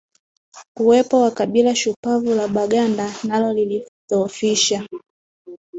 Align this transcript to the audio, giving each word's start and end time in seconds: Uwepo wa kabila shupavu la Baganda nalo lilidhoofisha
Uwepo 0.79 1.21
wa 1.21 1.31
kabila 1.31 1.75
shupavu 1.75 2.33
la 2.35 2.47
Baganda 2.47 3.13
nalo 3.23 3.53
lilidhoofisha 3.53 4.87